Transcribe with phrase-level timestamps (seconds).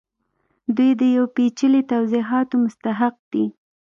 [0.75, 3.45] دوی د یو پیچلي توضیحاتو مستحق دي